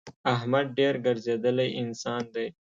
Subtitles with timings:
[0.35, 2.47] احمد ډېر ګرځېدلی انسان دی.